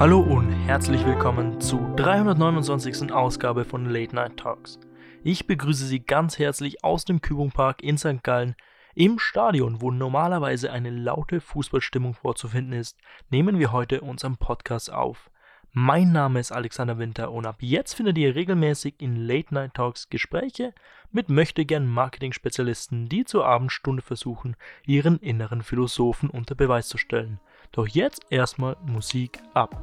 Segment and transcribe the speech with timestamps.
[0.00, 3.12] Hallo und herzlich willkommen zur 329.
[3.12, 4.80] Ausgabe von Late Night Talks.
[5.22, 8.22] Ich begrüße Sie ganz herzlich aus dem Kübungpark in St.
[8.22, 8.56] Gallen.
[8.94, 12.96] Im Stadion, wo normalerweise eine laute Fußballstimmung vorzufinden ist,
[13.28, 15.30] nehmen wir heute unseren Podcast auf.
[15.72, 20.08] Mein Name ist Alexander Winter und ab jetzt findet ihr regelmäßig in Late Night Talks
[20.08, 20.72] Gespräche
[21.12, 27.38] mit möchtegern Marketing-Spezialisten, die zur Abendstunde versuchen, ihren inneren Philosophen unter Beweis zu stellen.
[27.72, 29.80] Doch jetzt erstmal Musik ab.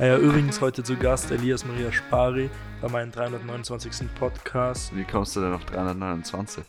[0.00, 2.50] Ja, übrigens heute zu Gast Elias Maria Spari
[2.82, 4.12] bei meinem 329.
[4.18, 4.94] Podcast.
[4.96, 6.64] Wie kommst du denn auf 329?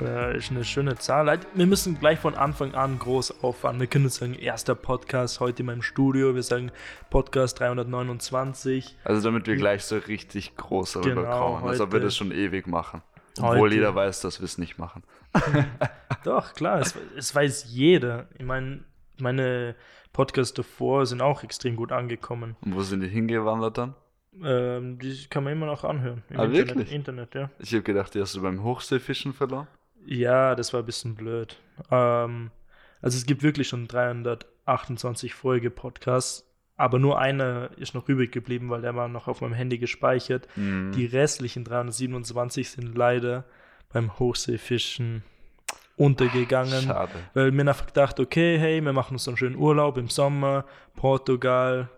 [0.00, 1.38] Äh, ist eine schöne Zahl.
[1.54, 3.78] Wir müssen gleich von Anfang an groß auffahren.
[3.78, 6.34] Wir können sagen, erster Podcast heute in meinem Studio.
[6.34, 6.72] Wir sagen
[7.10, 8.96] Podcast 329.
[9.04, 11.68] Also damit wir gleich so richtig groß darüber genau, kommen.
[11.68, 13.02] Als ob wir das schon ewig machen.
[13.38, 13.74] Obwohl heute.
[13.76, 15.02] jeder weiß, dass wir es nicht machen.
[16.24, 18.28] Doch, klar, es, es weiß jeder.
[18.38, 18.84] Ich meine,
[19.18, 19.74] meine
[20.12, 22.56] Podcasts davor sind auch extrem gut angekommen.
[22.60, 23.94] Und wo sind die hingewandert dann?
[24.42, 26.22] Ähm, die kann man immer noch anhören.
[26.30, 26.92] Im ah, Internet, wirklich?
[26.92, 27.50] Internet, ja.
[27.58, 29.68] Ich habe gedacht, die hast du beim Hochseefischen verloren.
[30.06, 31.58] Ja, das war ein bisschen blöd.
[31.90, 32.50] Ähm,
[33.00, 38.70] also es gibt wirklich schon 328 Folge Podcasts, aber nur einer ist noch übrig geblieben,
[38.70, 40.48] weil der war noch auf meinem Handy gespeichert.
[40.56, 40.92] Mhm.
[40.92, 43.44] Die restlichen 327 sind leider
[43.92, 45.22] beim Hochseefischen
[45.96, 46.82] untergegangen.
[46.82, 47.12] Schade.
[47.34, 50.64] Weil mir einfach gedacht, okay, hey, wir machen uns einen schönen Urlaub im Sommer,
[50.96, 51.88] Portugal,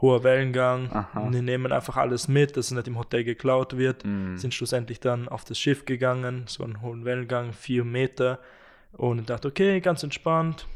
[0.00, 0.90] hoher Wellengang.
[0.92, 1.28] Aha.
[1.30, 4.04] Wir nehmen einfach alles mit, dass es nicht im Hotel geklaut wird.
[4.04, 4.36] Mm.
[4.36, 8.38] Sind schlussendlich dann auf das Schiff gegangen, so einen hohen Wellengang, vier Meter.
[8.92, 10.66] Und dachte, okay, ganz entspannt.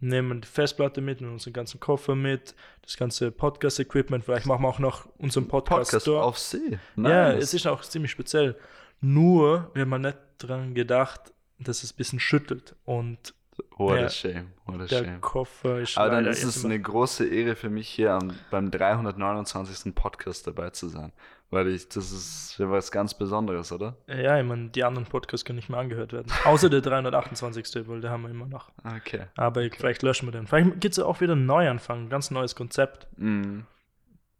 [0.00, 4.24] Nehmen die Festplatte mit, nehmen unseren ganzen Koffer mit, das ganze Podcast-Equipment.
[4.24, 6.78] Vielleicht machen wir auch noch unseren Podcast, Podcast auf See.
[6.94, 7.10] Nice.
[7.10, 8.56] Ja, es ist auch ziemlich speziell.
[9.00, 13.34] Nur, wir haben nicht dran gedacht, dass es ein bisschen schüttelt und
[13.76, 14.52] What der, a shame.
[14.66, 15.20] What a der shame.
[15.20, 19.94] Koffer ist Aber dann ist es eine große Ehre für mich hier am, beim 329.
[19.94, 21.12] Podcast dabei zu sein.
[21.50, 23.96] Weil ich, das ist ja was ganz Besonderes, oder?
[24.06, 26.30] Ja, ich meine, die anderen Podcasts können nicht mehr angehört werden.
[26.44, 27.88] Außer der 328.
[27.88, 28.70] weil der haben wir immer noch.
[28.84, 29.26] Okay.
[29.36, 29.76] Aber okay.
[29.78, 30.46] vielleicht löschen wir den.
[30.46, 33.06] Vielleicht gibt es auch wieder einen Neuanfang, ein ganz neues Konzept.
[33.16, 33.60] Mm.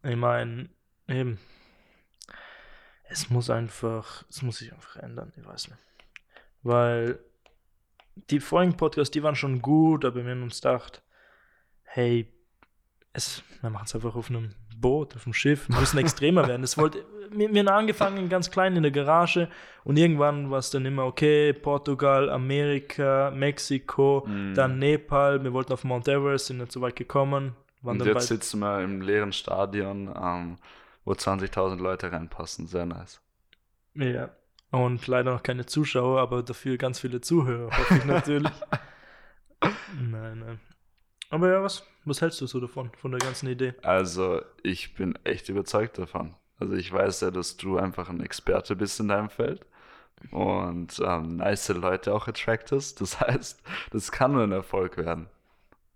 [0.03, 0.69] Ich meine,
[1.07, 1.39] eben.
[3.11, 5.81] Es muss einfach, es muss sich einfach ändern, ich weiß nicht.
[6.63, 7.19] Weil
[8.31, 11.03] die vorigen Podcasts, die waren schon gut, aber wir haben uns gedacht,
[11.83, 12.33] hey,
[13.13, 16.63] es, wir machen es einfach auf einem Boot, auf einem Schiff, wir müssen extremer werden.
[16.63, 19.49] Das wollte, wir, wir haben angefangen ganz klein in der Garage
[19.85, 24.55] und irgendwann war es dann immer, okay, Portugal, Amerika, Mexiko, mm.
[24.55, 27.57] dann Nepal, wir wollten auf Mount Everest, sind nicht so weit gekommen.
[27.83, 30.57] und jetzt sitzen wir im leeren Stadion, ähm,
[31.05, 33.21] wo 20.000 Leute reinpassen, sehr nice.
[33.95, 34.31] Ja,
[34.71, 38.53] und leider noch keine Zuschauer, aber dafür ganz viele Zuhörer, hoffe ich natürlich.
[40.01, 40.61] nein, nein.
[41.31, 43.75] Aber ja, was, was hältst du so davon, von der ganzen Idee?
[43.83, 46.35] Also, ich bin echt überzeugt davon.
[46.59, 49.65] Also, ich weiß ja, dass du einfach ein Experte bist in deinem Feld
[50.31, 53.01] und ähm, nice Leute auch attractest.
[53.01, 55.29] Das heißt, das kann nur ein Erfolg werden.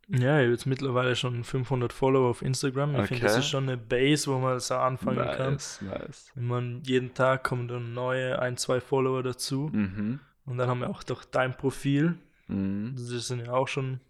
[0.09, 2.93] Ja, ich habe jetzt mittlerweile schon 500 Follower auf Instagram.
[2.93, 3.07] Ich okay.
[3.09, 5.53] finde, das ist schon eine Base, wo man so anfangen nice, kann.
[5.89, 6.33] Nice.
[6.35, 9.71] Wenn man jeden Tag kommen dann neue ein, zwei Follower dazu.
[9.73, 10.21] Mhm.
[10.45, 12.19] Und dann haben wir auch doch dein Profil.
[12.49, 12.95] Mhm.
[12.97, 14.01] Das sind ja auch schon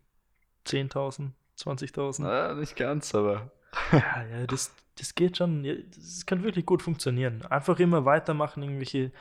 [0.67, 2.25] 10.000, 20.000.
[2.25, 3.51] Ja, nicht ganz, aber.
[3.93, 5.65] ja, ja, das, das geht schon.
[5.95, 7.43] Das kann wirklich gut funktionieren.
[7.47, 9.13] Einfach immer weitermachen, irgendwelche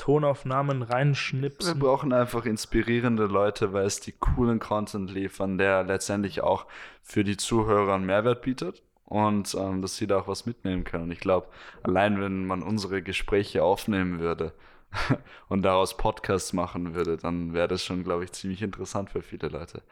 [0.00, 1.74] Tonaufnahmen reinschnipsen.
[1.74, 6.64] Wir brauchen einfach inspirierende Leute, weil es die coolen Content liefern, der letztendlich auch
[7.02, 11.04] für die Zuhörer einen Mehrwert bietet und ähm, dass sie da auch was mitnehmen können.
[11.04, 11.48] Und ich glaube,
[11.82, 14.54] allein wenn man unsere Gespräche aufnehmen würde
[15.50, 19.48] und daraus Podcasts machen würde, dann wäre das schon, glaube ich, ziemlich interessant für viele
[19.48, 19.82] Leute.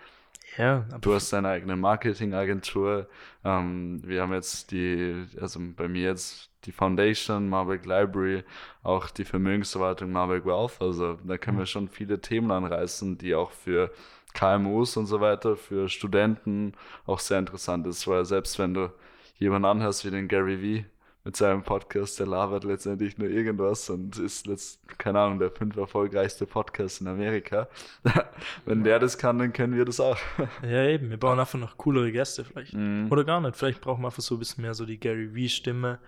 [0.57, 3.09] Ja, du hast deine eigene Marketingagentur.
[3.45, 8.45] Ähm, wir haben jetzt die, also bei mir jetzt die Foundation, Marburg Library,
[8.83, 10.81] auch die Vermögensverwaltung Marburg Wealth.
[10.81, 11.67] Also da können wir mhm.
[11.67, 13.93] schon viele Themen anreißen, die auch für
[14.35, 16.75] KMUs und so weiter, für Studenten
[17.07, 18.93] auch sehr interessant ist, weil selbst wenn du
[19.39, 20.85] jemanden anhörst wie den Gary Vee,
[21.29, 25.77] mit seinem Podcast, der labert letztendlich nur irgendwas und ist letzt, keine Ahnung, der fünf
[25.77, 27.69] erfolgreichste Podcast in Amerika.
[28.65, 30.17] Wenn der das kann, dann können wir das auch.
[30.63, 31.11] ja, eben.
[31.11, 32.73] Wir brauchen einfach noch coolere Gäste vielleicht.
[32.73, 33.09] Mm.
[33.11, 33.57] Oder gar nicht.
[33.57, 35.99] Vielleicht brauchen wir einfach so ein bisschen mehr so die Gary Vee-Stimme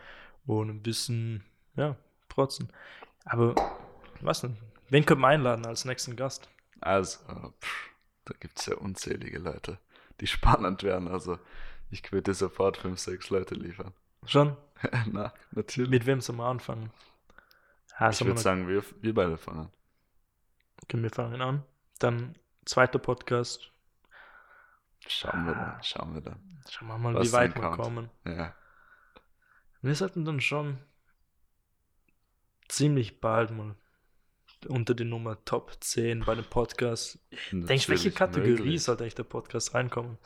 [0.46, 1.44] und ein bisschen,
[1.76, 1.96] ja,
[2.30, 2.72] protzen.
[3.26, 3.54] Aber,
[4.22, 4.56] was denn?
[4.88, 6.48] Wen könnte man einladen als nächsten Gast?
[6.80, 7.18] Also,
[7.60, 7.90] pff,
[8.24, 9.76] da gibt es ja unzählige Leute,
[10.22, 11.08] die spannend wären.
[11.08, 11.38] Also,
[11.90, 13.92] ich würde sofort fünf, sechs Leute liefern.
[14.26, 14.56] Schon?
[15.12, 15.90] Na, natürlich.
[15.90, 16.90] Mit wem sollen wir anfangen?
[17.98, 19.70] Ja, ich würde noch- sagen, wir, wir beide fangen.
[20.82, 21.62] Okay, wir fangen an.
[21.98, 22.34] Dann
[22.64, 23.70] zweiter Podcast.
[25.06, 26.60] Schauen wir dann, schauen wir dann.
[26.68, 28.10] Schauen wir mal, Was wie weit wir kommen.
[28.24, 28.54] Ja.
[29.82, 30.78] Wir sollten dann schon
[32.68, 33.74] ziemlich bald mal
[34.68, 37.18] unter die Nummer Top 10 bei dem Podcast.
[37.50, 38.82] Denkst welche Kategorie möglich.
[38.82, 40.18] sollte eigentlich der Podcast reinkommen?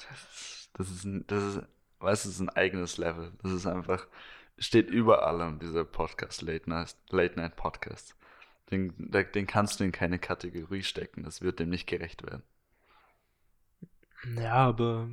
[0.74, 1.62] Das ist, ein, das ist,
[2.04, 3.32] weißt du, das ist ein eigenes Level.
[3.42, 4.06] Das ist einfach,
[4.58, 8.16] steht über allem, dieser Podcast, Late Night, Late Night Podcast.
[8.70, 11.22] Den, den kannst du in keine Kategorie stecken.
[11.22, 12.42] Das wird dem nicht gerecht werden.
[14.36, 15.08] Ja, aber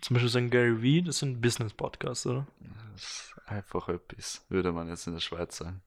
[0.00, 2.46] zum Beispiel ein Gary Vee, das sind Business-Podcasts, oder?
[2.92, 5.82] Das ist einfach etwas, würde man jetzt in der Schweiz sagen.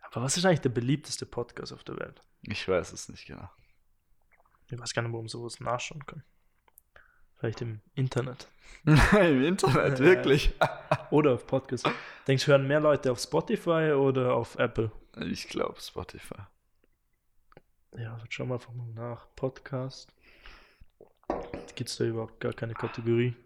[0.00, 2.22] Aber was ist eigentlich der beliebteste Podcast auf der Welt?
[2.42, 3.48] Ich weiß es nicht genau.
[4.68, 6.24] Ich weiß gar nicht, wo man sowas nachschauen kann.
[7.44, 8.48] Vielleicht im Internet.
[8.86, 10.54] Im Internet, wirklich.
[11.10, 11.86] Oder auf Podcast.
[12.26, 14.90] Denkst du, hören mehr Leute auf Spotify oder auf Apple?
[15.20, 16.38] Ich glaube Spotify.
[17.98, 19.26] Ja, schauen wir einfach mal nach.
[19.36, 20.10] Podcast.
[21.74, 23.36] Gibt es da überhaupt gar keine Kategorie,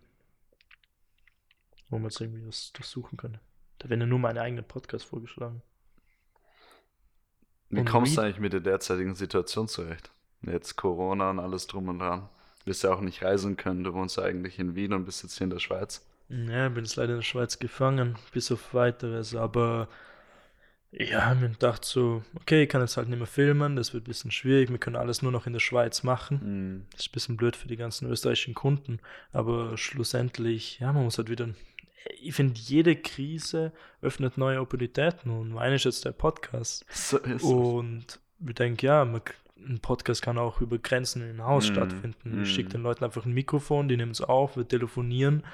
[1.90, 3.40] wo man jetzt irgendwie was durchsuchen könnte?
[3.80, 5.60] Da werden ja nur meine eigenen Podcasts vorgeschlagen.
[7.68, 10.12] Wie Und kommst du Read- eigentlich mit der derzeitigen Situation zurecht?
[10.42, 12.28] Jetzt Corona und alles drum und dran.
[12.68, 13.82] Du wirst ja auch nicht reisen können.
[13.82, 16.06] Du wohnst ja eigentlich in Wien und bist jetzt hier in der Schweiz.
[16.28, 19.88] Ja, bin jetzt leider in der Schweiz gefangen, bis auf weiteres, aber
[20.92, 24.08] ja, mir gedacht so, okay, ich kann jetzt halt nicht mehr filmen, das wird ein
[24.08, 26.40] bisschen schwierig, wir können alles nur noch in der Schweiz machen.
[26.42, 26.86] Mhm.
[26.90, 29.00] Das ist ein bisschen blöd für die ganzen österreichischen Kunden,
[29.32, 31.48] aber schlussendlich, ja, man muss halt wieder.
[32.20, 33.72] Ich finde, jede Krise
[34.02, 36.84] öffnet neue Opportunitäten und meine ist jetzt der Podcast.
[36.90, 37.42] So ist es.
[37.42, 39.22] Und ich denke, ja, man,
[39.66, 42.42] ein Podcast kann auch über Grenzen in ein Haus Mm, stattfinden.
[42.42, 42.72] Ich schicke mm.
[42.72, 45.44] den Leuten einfach ein Mikrofon, die nehmen es auf, wir telefonieren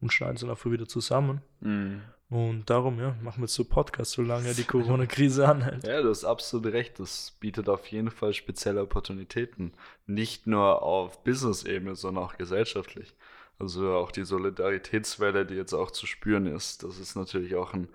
[0.00, 1.40] und schneiden es dann einfach wieder zusammen.
[1.60, 2.02] Mhm.
[2.30, 5.86] Und darum, ja, machen wir jetzt so Podcasts, solange die Corona-Krise anhält.
[5.86, 6.98] Ja, du hast absolut recht.
[6.98, 9.72] Das bietet auf jeden Fall spezielle Opportunitäten.
[10.06, 13.14] Nicht nur auf Business-Ebene, sondern auch gesellschaftlich.
[13.58, 17.88] Also auch die Solidaritätswelle, die jetzt auch zu spüren ist, das ist natürlich auch ein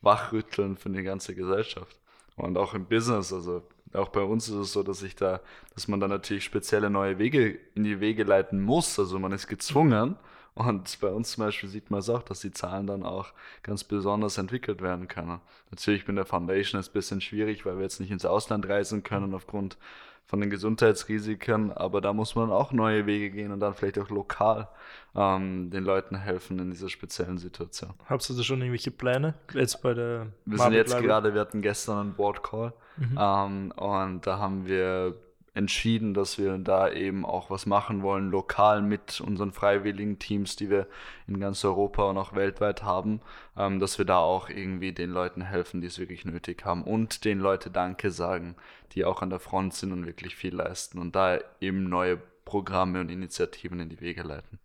[0.00, 1.96] Wachrütteln für die ganze Gesellschaft.
[2.36, 5.40] Und auch im Business, also auch bei uns ist es so, dass ich da,
[5.74, 8.98] dass man da natürlich spezielle neue Wege in die Wege leiten muss.
[8.98, 10.16] Also man ist gezwungen.
[10.54, 13.32] Und bei uns zum Beispiel sieht man es auch, dass die Zahlen dann auch
[13.62, 15.40] ganz besonders entwickelt werden können.
[15.70, 19.02] Natürlich mit der Foundation ist ein bisschen schwierig, weil wir jetzt nicht ins Ausland reisen
[19.02, 19.76] können aufgrund
[20.26, 24.08] von den Gesundheitsrisiken, aber da muss man auch neue Wege gehen und dann vielleicht auch
[24.08, 24.68] lokal
[25.14, 27.92] ähm, den Leuten helfen in dieser speziellen Situation.
[28.06, 29.34] Habt ihr da schon irgendwelche Pläne?
[29.52, 33.18] Jetzt bei der Wir sind jetzt gerade, wir hatten gestern einen Board Call Mhm.
[33.20, 35.16] ähm, und da haben wir
[35.54, 40.68] entschieden, dass wir da eben auch was machen wollen, lokal mit unseren freiwilligen Teams, die
[40.68, 40.88] wir
[41.28, 43.20] in ganz Europa und auch weltweit haben,
[43.56, 47.24] ähm, dass wir da auch irgendwie den Leuten helfen, die es wirklich nötig haben und
[47.24, 48.56] den Leute Danke sagen,
[48.92, 53.00] die auch an der Front sind und wirklich viel leisten und da eben neue Programme
[53.00, 54.58] und Initiativen in die Wege leiten.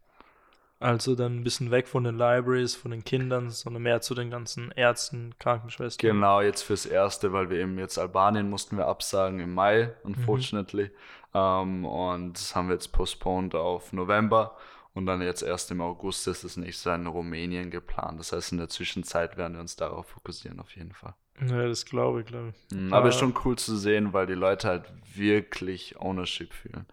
[0.81, 4.29] Also dann ein bisschen weg von den Libraries, von den Kindern, sondern mehr zu den
[4.31, 6.09] ganzen Ärzten, Krankenschwestern.
[6.09, 10.89] Genau, jetzt fürs Erste, weil wir eben jetzt Albanien mussten wir absagen im Mai, unfortunately.
[11.33, 14.55] Ähm, und das haben wir jetzt postponed auf November.
[14.93, 18.19] Und dann jetzt erst im August ist das nächste in Rumänien geplant.
[18.19, 21.13] Das heißt, in der Zwischenzeit werden wir uns darauf fokussieren, auf jeden Fall.
[21.45, 22.75] Ja, das glaube ich, glaube ich.
[22.75, 26.85] Mhm, Aber Aber- ist schon cool zu sehen, weil die Leute halt wirklich Ownership fühlen.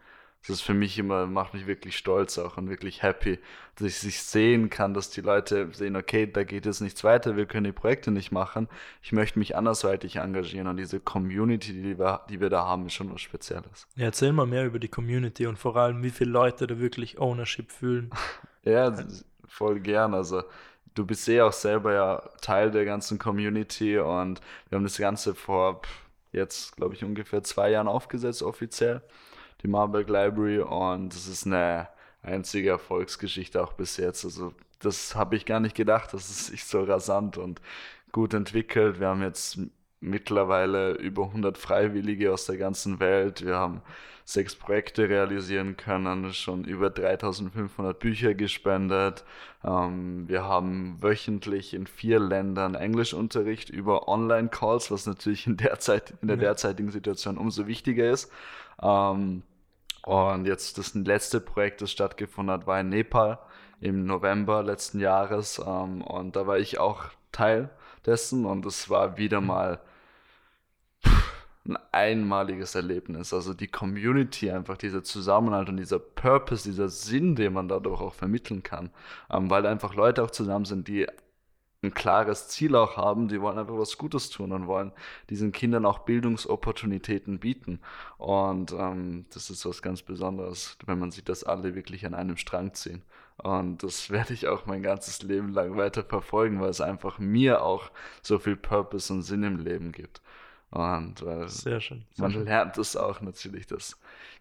[0.43, 3.41] Das ist für mich immer, macht mich wirklich stolz auch und wirklich happy,
[3.75, 7.37] dass ich sich sehen kann, dass die Leute sehen, okay, da geht jetzt nichts weiter,
[7.37, 8.69] wir können die Projekte nicht machen.
[9.03, 12.93] Ich möchte mich andersweitig engagieren und diese Community, die wir, die wir da haben, ist
[12.95, 13.89] schon was Spezielles.
[13.97, 17.19] Ja, erzähl mal mehr über die Community und vor allem, wie viele Leute da wirklich
[17.19, 18.11] Ownership fühlen.
[18.63, 18.93] Ja,
[19.47, 20.13] voll gern.
[20.13, 20.43] Also
[20.97, 25.37] du bist eh auch selber ja Teil der ganzen Community und wir haben das Ganze
[25.37, 25.83] vor
[26.33, 29.03] jetzt, glaube ich, ungefähr zwei Jahren aufgesetzt offiziell,
[29.63, 31.89] die Marburg Library und es ist eine
[32.23, 34.25] einzige Erfolgsgeschichte auch bis jetzt.
[34.25, 37.61] Also das habe ich gar nicht gedacht, dass es sich so rasant und
[38.13, 39.01] gut entwickelt.
[39.01, 39.59] Wir haben jetzt
[40.01, 43.45] mittlerweile über 100 Freiwillige aus der ganzen Welt.
[43.45, 43.83] Wir haben
[44.25, 49.25] sechs Projekte realisieren können, schon über 3500 Bücher gespendet.
[49.65, 56.15] Ähm, wir haben wöchentlich in vier Ländern Englischunterricht über Online-Calls, was natürlich in, der Zeit,
[56.23, 58.31] in der derzeitigen Situation umso wichtiger ist.
[58.83, 59.43] Ähm,
[60.05, 63.39] und jetzt das letzte Projekt, das stattgefunden hat, war in Nepal
[63.81, 65.63] im November letzten Jahres.
[65.65, 67.71] Ähm, und da war ich auch Teil
[68.07, 69.81] dessen und es war wieder mal
[71.69, 73.33] ein einmaliges Erlebnis.
[73.33, 78.15] Also die Community, einfach dieser Zusammenhalt und dieser Purpose, dieser Sinn, den man dadurch auch
[78.15, 78.91] vermitteln kann.
[79.31, 81.07] Ähm, weil einfach Leute auch zusammen sind, die
[81.83, 84.93] ein klares Ziel auch haben, die wollen einfach was Gutes tun und wollen
[85.31, 87.81] diesen Kindern auch Bildungsopportunitäten bieten.
[88.19, 92.37] Und ähm, das ist was ganz Besonderes, wenn man sieht, dass alle wirklich an einem
[92.37, 93.03] Strang ziehen.
[93.39, 97.63] Und das werde ich auch mein ganzes Leben lang weiter verfolgen, weil es einfach mir
[97.63, 97.91] auch
[98.23, 100.23] so viel Purpose und Sinn im Leben gibt.
[100.71, 102.05] Und äh, Sehr schön.
[102.13, 102.45] Sehr man schön.
[102.45, 103.99] lernt es auch natürlich, dass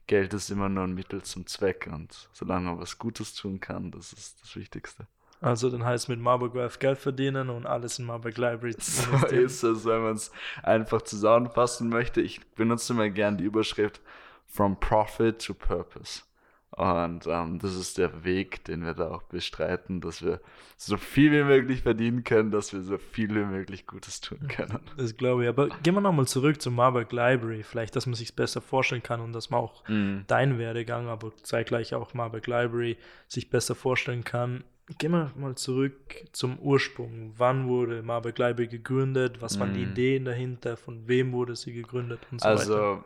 [0.07, 1.89] Geld ist immer nur ein Mittel zum Zweck.
[1.91, 5.07] Und solange man was Gutes tun kann, das ist das Wichtigste.
[5.41, 9.63] Also dann heißt mit Marburg Life Geld verdienen und alles in Marburg Library So ist
[9.63, 10.31] es, wenn man es
[10.63, 12.21] einfach zusammenfassen möchte.
[12.21, 14.01] Ich benutze immer gern die Überschrift
[14.47, 16.21] From Profit to Purpose.
[16.77, 20.41] Und ähm, das ist der Weg, den wir da auch bestreiten, dass wir
[20.75, 24.79] so viel wie möglich verdienen können, dass wir so viel wie möglich Gutes tun können.
[24.97, 25.49] Das glaube ich.
[25.49, 27.63] Aber gehen wir nochmal zurück zum Marburg Library.
[27.63, 30.25] Vielleicht, dass man sich besser vorstellen kann und dass man auch Mhm.
[30.27, 32.97] deinen Werdegang, aber zeitgleich auch Marburg Library
[33.29, 34.65] sich besser vorstellen kann.
[34.97, 35.93] Gehen wir mal zurück
[36.33, 37.33] zum Ursprung.
[37.37, 39.41] Wann wurde Marburg Library gegründet?
[39.41, 39.91] Was waren die Mhm.
[39.93, 40.75] Ideen dahinter?
[40.75, 42.19] Von wem wurde sie gegründet?
[42.31, 43.05] Und so weiter.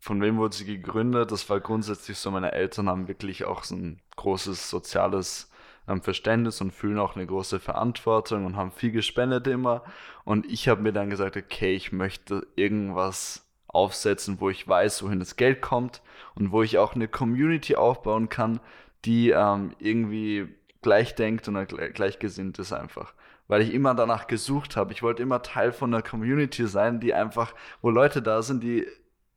[0.00, 1.32] Von wem wurde sie gegründet?
[1.32, 5.50] Das war grundsätzlich so, meine Eltern haben wirklich auch so ein großes soziales
[5.88, 9.82] ähm, Verständnis und fühlen auch eine große Verantwortung und haben viel gespendet immer.
[10.24, 15.18] Und ich habe mir dann gesagt, okay, ich möchte irgendwas aufsetzen, wo ich weiß, wohin
[15.18, 16.00] das Geld kommt
[16.34, 18.60] und wo ich auch eine Community aufbauen kann,
[19.04, 20.48] die ähm, irgendwie
[20.80, 23.14] gleich denkt und gle- gleichgesinnt ist einfach.
[23.46, 24.92] Weil ich immer danach gesucht habe.
[24.92, 28.86] Ich wollte immer Teil von einer Community sein, die einfach, wo Leute da sind, die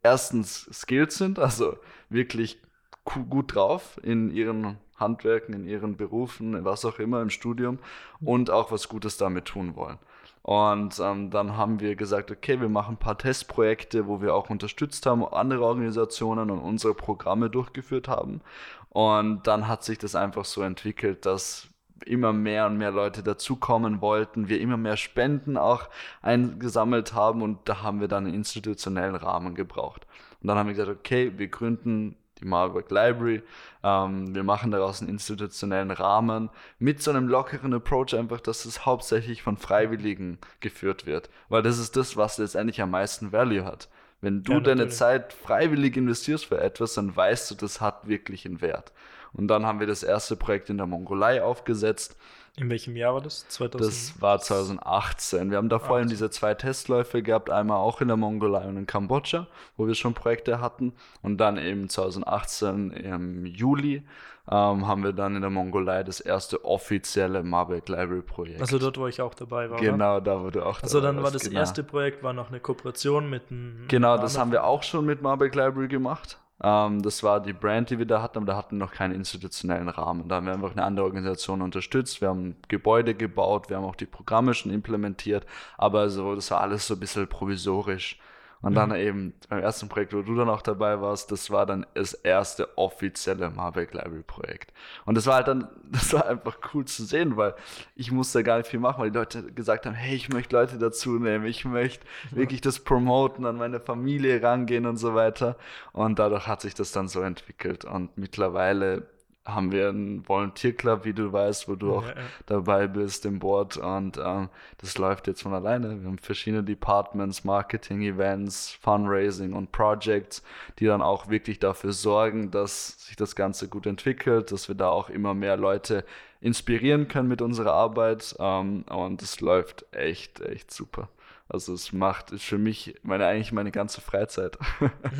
[0.04, 1.78] erstens skilled sind, also
[2.10, 2.62] wirklich
[3.04, 7.80] gut drauf in ihren Handwerken, in ihren Berufen, was auch immer im Studium
[8.20, 9.98] und auch was Gutes damit tun wollen.
[10.44, 14.50] Und ähm, dann haben wir gesagt, okay, wir machen ein paar Testprojekte, wo wir auch
[14.50, 18.42] unterstützt haben, andere Organisationen und unsere Programme durchgeführt haben.
[18.90, 21.68] Und dann hat sich das einfach so entwickelt, dass
[22.04, 25.90] immer mehr und mehr Leute dazukommen wollten, wir immer mehr Spenden auch
[26.22, 30.06] eingesammelt haben und da haben wir dann einen institutionellen Rahmen gebraucht.
[30.42, 33.44] Und dann haben wir gesagt, okay, wir gründen die Marburg Library,
[33.84, 38.86] ähm, wir machen daraus einen institutionellen Rahmen mit so einem lockeren Approach einfach, dass es
[38.86, 43.90] hauptsächlich von Freiwilligen geführt wird, weil das ist das, was letztendlich am meisten Value hat.
[44.22, 44.88] Wenn du Ja, deine.
[44.90, 48.92] Zeit freiwillig investierst für etwas, dann weißt du, das hat wirklich einen Wert.
[49.34, 52.18] Und dann haben wir das erste Projekt in der Mongolei aufgesetzt.
[52.58, 53.48] In welchem Jahr war das?
[53.48, 53.88] 2000?
[53.90, 55.52] Das war 2018.
[55.52, 56.10] Wir haben davor eben 18.
[56.10, 59.48] diese zwei Testläufe gehabt, einmal auch in der Mongolei und in Kambodscha,
[59.78, 60.94] wo wir schon Projekte hatten.
[61.22, 64.04] Und dann eben 2018 im Juli
[64.50, 68.60] ähm, haben wir dann in der Mongolei das erste offizielle Marburg Library Projekt.
[68.60, 69.80] Also dort, wo ich auch dabei war.
[69.80, 69.92] oder?
[69.92, 71.60] genau, da wurde auch Also dann dabei war warst, das genau.
[71.62, 75.22] erste Projekt war noch eine Kooperation mit einem Genau, das haben wir auch schon mit
[75.22, 76.41] Marburg Library gemacht.
[76.64, 79.16] Ähm, das war die Brand, die wir da hatten, aber da hatten wir noch keinen
[79.16, 80.28] institutionellen Rahmen.
[80.28, 82.22] Da haben wir einfach eine andere Organisation unterstützt.
[82.22, 85.46] Wir haben Gebäude gebaut, wir haben auch die Programme schon implementiert,
[85.78, 88.20] aber so, das war alles so ein bisschen provisorisch.
[88.62, 91.86] Und dann eben beim ersten Projekt, wo du dann auch dabei warst, das war dann
[91.96, 94.72] das erste offizielle Marburg Library Projekt.
[95.06, 97.56] Und das war halt dann, das war einfach cool zu sehen, weil
[97.96, 100.78] ich musste gar nicht viel machen, weil die Leute gesagt haben, hey, ich möchte Leute
[100.78, 105.58] dazu nehmen, ich möchte wirklich das promoten, an meine Familie rangehen und so weiter.
[105.92, 107.84] Und dadurch hat sich das dann so entwickelt.
[107.84, 109.08] Und mittlerweile
[109.46, 112.22] haben wir einen Volunteer-Club, wie du weißt, wo du auch Ja, ja.
[112.46, 116.00] dabei bist im Board und ähm, das läuft jetzt von alleine.
[116.00, 120.44] Wir haben verschiedene Departments, Marketing, Events, Fundraising und Projects,
[120.78, 124.90] die dann auch wirklich dafür sorgen, dass sich das Ganze gut entwickelt, dass wir da
[124.90, 126.06] auch immer mehr Leute
[126.40, 131.10] inspirieren können mit unserer Arbeit ähm, und es läuft echt, echt super.
[131.50, 134.58] Also es macht ist für mich meine eigentlich meine ganze Freizeit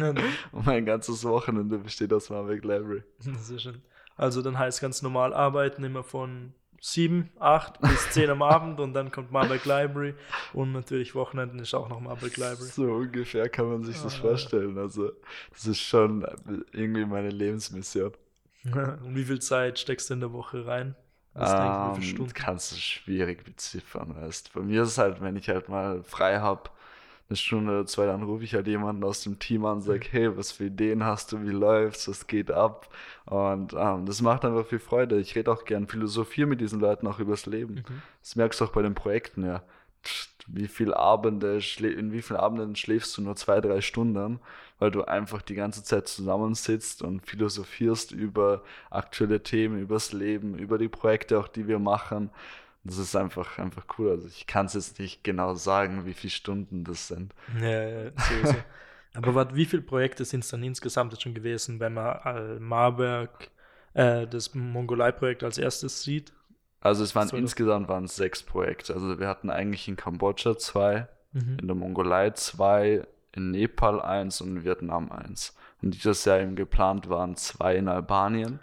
[0.52, 3.04] und mein ganzes Wochenende besteht aus Marburg Library.
[3.20, 3.82] Sehr schön.
[4.22, 8.94] Also dann heißt ganz normal arbeiten immer von 7, 8 bis 10 am Abend und
[8.94, 10.16] dann kommt Marburg Library
[10.54, 12.72] und natürlich Wochenenden ist auch noch Marburg Library.
[12.72, 14.20] So ungefähr kann man sich das Ah.
[14.22, 14.78] vorstellen.
[14.78, 15.12] Also,
[15.52, 16.26] das ist schon
[16.72, 18.14] irgendwie meine Lebensmission.
[18.64, 20.96] Und wie viel Zeit steckst du in der Woche rein?
[21.34, 22.34] Was denkst du, wie viele Ähm, Stunden?
[22.34, 24.54] kannst du schwierig beziffern, weißt.
[24.54, 26.70] Bei mir ist es halt, wenn ich halt mal frei habe,
[27.32, 30.06] eine Stunde oder zwei, dann rufe ich halt jemanden aus dem Team an und sage,
[30.12, 32.90] hey, was für Ideen hast du, wie läuft's, was geht ab?
[33.26, 35.18] Und ähm, das macht einfach viel Freude.
[35.18, 37.76] Ich rede auch gern Philosophie mit diesen Leuten auch übers Leben.
[37.76, 38.02] Mhm.
[38.22, 39.64] Das merkst du auch bei den Projekten, ja.
[40.48, 44.40] Wie viele Abende, in wie vielen Abenden schläfst du nur zwei, drei Stunden,
[44.80, 50.80] weil du einfach die ganze Zeit zusammensitzt und philosophierst über aktuelle Themen, übers Leben, über
[50.80, 52.32] die Projekte auch, die wir machen.
[52.84, 54.10] Das ist einfach, einfach cool.
[54.12, 57.34] Also ich kann es jetzt nicht genau sagen, wie viele Stunden das sind.
[57.60, 58.56] Ja, ja, sowieso.
[59.14, 62.60] Aber wat, wie viele Projekte sind es dann insgesamt jetzt schon gewesen, wenn man äh,
[62.60, 63.50] Marburg,
[63.94, 66.32] äh, das Mongolei-Projekt als erstes sieht?
[66.80, 67.38] Also es waren das?
[67.38, 68.94] insgesamt waren es sechs Projekte.
[68.94, 71.58] Also wir hatten eigentlich in Kambodscha zwei, Mhm.
[71.62, 75.56] in der Mongolei zwei, in Nepal eins und in Vietnam eins.
[75.82, 78.60] Und dieses Jahr eben geplant waren zwei in Albanien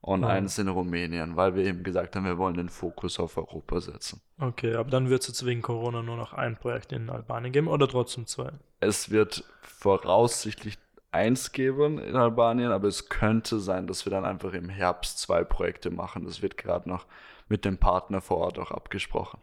[0.00, 0.26] und Oh.
[0.28, 4.20] eins in Rumänien, weil wir eben gesagt haben, wir wollen den Fokus auf Europa setzen.
[4.38, 7.68] Okay, aber dann wird es jetzt wegen Corona nur noch ein Projekt in Albanien geben
[7.68, 8.50] oder trotzdem zwei?
[8.80, 10.78] Es wird voraussichtlich
[11.12, 15.44] eins geben in Albanien, aber es könnte sein, dass wir dann einfach im Herbst zwei
[15.44, 16.24] Projekte machen.
[16.24, 17.06] Das wird gerade noch
[17.48, 19.40] mit dem Partner vor Ort auch abgesprochen.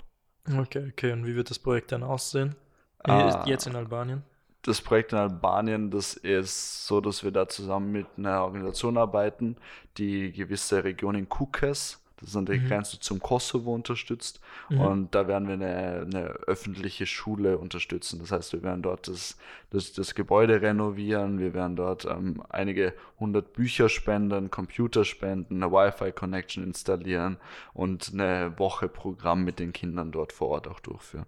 [0.58, 1.12] Okay, okay.
[1.12, 2.56] Und wie wird das Projekt dann aussehen?
[3.04, 3.44] Ah.
[3.46, 4.24] Jetzt in Albanien?
[4.68, 9.56] Das Projekt in Albanien, das ist so, dass wir da zusammen mit einer Organisation arbeiten,
[9.98, 12.68] die gewisse Regionen Kukes, das ist an der Mhm.
[12.68, 14.42] Grenze zum Kosovo unterstützt.
[14.68, 14.82] Mhm.
[14.82, 18.20] Und da werden wir eine, eine öffentliche Schule unterstützen.
[18.20, 19.38] Das heißt, wir werden dort das,
[19.70, 25.72] das, das Gebäude renovieren, wir werden dort ähm, einige hundert Bücher spenden, Computer spenden, eine
[25.72, 27.38] Wi-Fi-Connection installieren
[27.74, 31.26] und eine Woche Programm mit den Kindern dort vor Ort auch durchführen.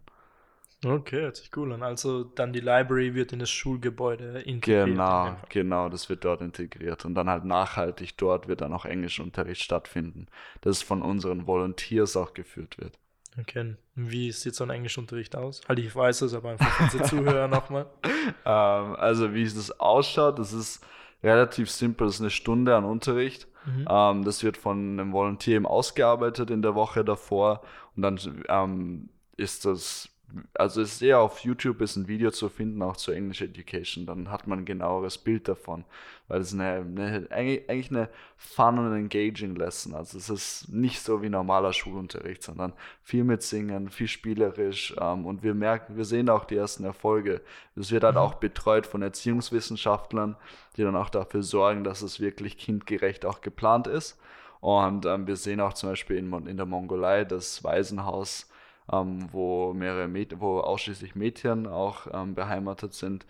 [0.85, 1.83] Okay, hört sich cool an.
[1.83, 4.87] Also dann die Library wird in das Schulgebäude integriert.
[4.87, 9.61] Genau, genau, das wird dort integriert und dann halt nachhaltig dort wird dann auch Englischunterricht
[9.61, 10.27] stattfinden,
[10.61, 12.97] das von unseren Volunteers auch geführt wird.
[13.39, 13.75] Okay.
[13.95, 15.61] Wie sieht so ein Englischunterricht aus?
[15.67, 17.85] Halt, ich weiß es, aber einfach für unsere Zuhörer nochmal.
[18.45, 20.85] Ähm, also wie das ausschaut, das ist
[21.23, 23.47] relativ simpel, das ist eine Stunde an Unterricht.
[23.65, 23.87] Mhm.
[23.89, 27.61] Ähm, das wird von einem Volunteer eben ausgearbeitet in der Woche davor
[27.95, 30.09] und dann ähm, ist das,
[30.53, 34.29] also ist eher auf YouTube ist ein Video zu finden, auch zur English Education, dann
[34.29, 35.85] hat man ein genaueres Bild davon,
[36.27, 41.21] weil es eine, eine, eigentlich eine fun und engaging Lesson, also es ist nicht so
[41.21, 46.29] wie normaler Schulunterricht, sondern viel mit Singen, viel spielerisch ähm, und wir merken, wir sehen
[46.29, 47.41] auch die ersten Erfolge.
[47.75, 48.21] Das wird halt Mhm.
[48.21, 50.35] auch betreut von Erziehungswissenschaftlern,
[50.77, 54.19] die dann auch dafür sorgen, dass es wirklich kindgerecht auch geplant ist.
[54.61, 58.49] Und ähm, wir sehen auch zum Beispiel in, in der Mongolei das Waisenhaus,
[58.91, 63.25] ähm, wo mehrere Mäd wo ausschließlich Mädchen auch ähm, beheimatet sind.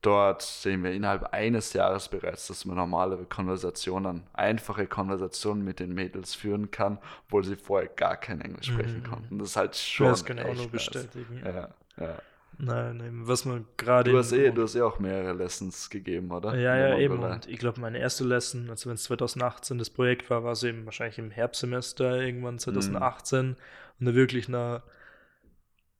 [0.00, 5.94] Dort sehen wir innerhalb eines Jahres bereits, dass man normale Konversationen, einfache Konversationen mit den
[5.94, 9.08] Mädels führen kann, obwohl sie vorher gar kein Englisch sprechen Mhm.
[9.08, 9.38] konnten.
[9.38, 10.08] Das ist halt schon.
[10.08, 11.40] das kann ich auch nur bestätigen.
[11.44, 11.68] Ja,
[12.04, 12.18] ja.
[12.58, 14.10] Nein, nein, was man gerade.
[14.10, 16.54] Du hast, eh, du hast eh auch mehrere Lessons gegeben, oder?
[16.56, 17.18] Ja, ja, eben.
[17.20, 20.62] Und ich glaube, meine erste Lesson, also wenn es 2018 das Projekt war, war es
[20.64, 22.22] eben wahrscheinlich im Herbstsemester Mhm.
[22.22, 23.56] irgendwann 2018
[24.00, 24.82] und da wirklich noch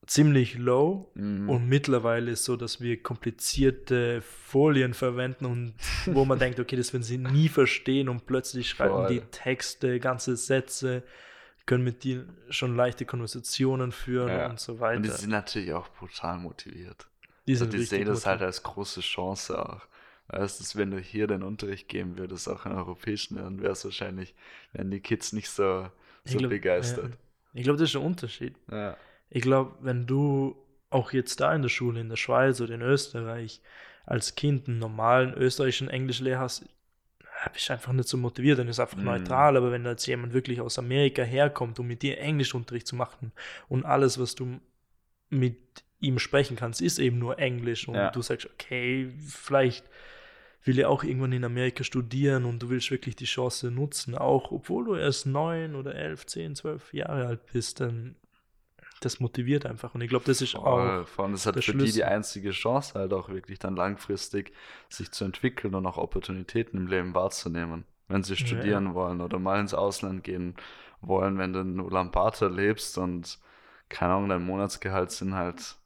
[0.06, 1.10] ziemlich low.
[1.14, 1.48] Mhm.
[1.48, 5.74] Und mittlerweile ist so, dass wir komplizierte Folien verwenden und
[6.06, 9.08] wo man denkt, okay, das werden sie nie verstehen und plötzlich schreiben Voll.
[9.08, 11.02] die Texte, ganze Sätze,
[11.66, 14.50] können mit dir schon leichte Konversationen führen Ja.
[14.50, 14.96] und so weiter.
[14.96, 17.06] Und die sind natürlich auch brutal motiviert.
[17.46, 18.46] Die Also die sehen das halt motiviert.
[18.48, 19.82] als große Chance auch.
[20.28, 23.84] Weißt du, wenn du hier den Unterricht geben würdest, auch in europäischen, dann wäre es
[23.84, 24.34] wahrscheinlich,
[24.72, 25.88] wären die Kids nicht so,
[26.24, 27.10] so glaub, begeistert.
[27.10, 27.16] ja.
[27.54, 28.54] Ich glaube, das ist ein Unterschied.
[28.70, 28.96] Ja.
[29.34, 30.56] Ich glaube, wenn du
[30.90, 33.62] auch jetzt da in der Schule, in der Schweiz oder in Österreich,
[34.04, 36.66] als Kind einen normalen österreichischen Englischlehrer hast,
[37.52, 39.04] bist du einfach nicht so motiviert, dann ist einfach Mhm.
[39.04, 39.56] neutral.
[39.56, 43.32] Aber wenn da jetzt jemand wirklich aus Amerika herkommt, um mit dir Englischunterricht zu machen
[43.68, 44.60] und alles, was du
[45.30, 45.56] mit
[45.98, 48.10] ihm sprechen kannst, ist eben nur Englisch und Ja.
[48.10, 49.84] du sagst, okay, vielleicht
[50.64, 54.52] will er auch irgendwann in Amerika studieren und du willst wirklich die Chance nutzen, auch
[54.52, 58.16] obwohl du erst neun oder elf, zehn, zwölf Jahre alt bist, dann
[59.04, 59.94] das motiviert einfach.
[59.94, 62.04] Und ich glaube, das ist auch Voll, vor allem das hat für die die Schlüssel.
[62.04, 64.52] einzige Chance halt auch wirklich dann langfristig
[64.88, 67.84] sich zu entwickeln und auch Opportunitäten im Leben wahrzunehmen.
[68.08, 68.82] Wenn sie Ja.
[68.82, 70.54] studieren wollen oder mal ins Ausland gehen
[71.00, 73.38] wollen, wenn du in Ulaanbaatar lebst und
[73.88, 75.76] keine Ahnung, dein Monatsgehalt sind halt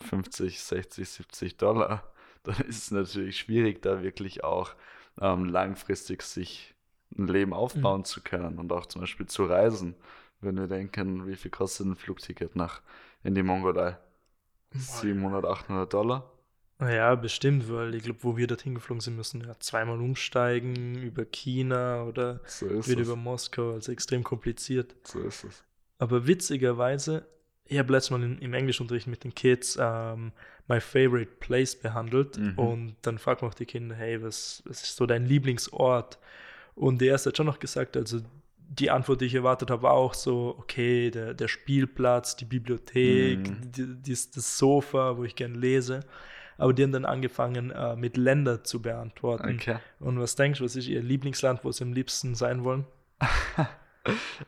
[0.00, 2.04] 50, 60, 70 Dollar,
[2.44, 4.74] dann ist es natürlich schwierig, da wirklich auch
[5.20, 6.74] ähm, langfristig sich
[7.18, 8.04] ein Leben aufbauen Mhm.
[8.04, 9.94] zu können und auch zum Beispiel zu reisen.
[10.42, 12.82] Wenn wir denken, wie viel kostet ein Flugticket nach
[13.24, 13.96] in die Mongolei?
[14.72, 16.30] 700, 800 Dollar?
[16.80, 21.24] Ja, bestimmt, weil ich glaube, wo wir dorthin geflogen sind, müssen ja zweimal umsteigen über
[21.24, 24.96] China oder So wieder über Moskau, also extrem kompliziert.
[25.04, 25.62] So ist es.
[25.98, 27.24] Aber witzigerweise,
[27.66, 30.32] ich habe letztes Mal in, im Englischunterricht mit den Kids ähm,
[30.66, 32.58] My Favorite Place behandelt Mhm.
[32.58, 36.18] und dann fragt man auch die Kinder, hey, was, was ist so dein Lieblingsort?
[36.74, 38.20] Und der erste hat schon noch gesagt, also
[38.78, 43.38] die Antwort, die ich erwartet habe, war auch so, okay, der, der Spielplatz, die Bibliothek,
[43.50, 43.72] Mhm.
[43.72, 46.00] die, dies- das Sofa, wo ich gern lese.
[46.58, 49.56] Aber die haben dann angefangen, äh, mit Ländern zu beantworten.
[49.60, 49.76] Okay.
[50.00, 52.84] Und was denkst du, was ist ihr Lieblingsland, wo sie am liebsten sein wollen?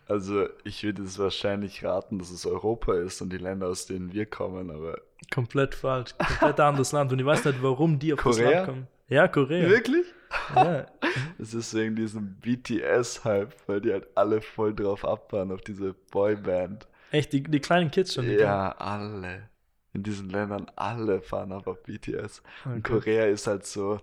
[0.09, 4.13] Also, ich würde es wahrscheinlich raten, dass es Europa ist und die Länder, aus denen
[4.13, 4.99] wir kommen, aber.
[5.33, 6.11] Komplett falsch.
[6.19, 7.13] Komplett anderes Land.
[7.13, 8.51] Und ich weiß nicht, warum die auf das Korea?
[8.51, 8.87] Land kommen.
[9.09, 9.69] Ja, Korea.
[9.69, 10.07] Wirklich?
[10.55, 10.87] Ja.
[11.39, 16.87] Es ist wegen diesem BTS-Hype, weil die halt alle voll drauf abfahren, auf diese Boyband.
[17.11, 18.29] Echt, die, die kleinen Kids schon?
[18.31, 19.49] ja, alle.
[19.93, 22.43] In diesen Ländern alle fahren auf BTS.
[22.65, 22.75] Okay.
[22.75, 24.01] Und Korea ist halt so,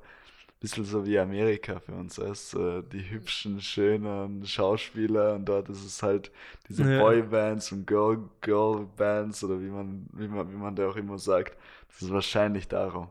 [0.61, 2.53] bisschen so wie Amerika für uns ist.
[2.53, 6.31] Die hübschen, schönen Schauspieler und dort ist es halt
[6.69, 7.01] diese ja.
[7.01, 11.17] Boybands und Girl, Girl Bands oder wie man, wie man, wie man da auch immer
[11.17, 11.57] sagt.
[11.89, 13.09] Das ist wahrscheinlich darum.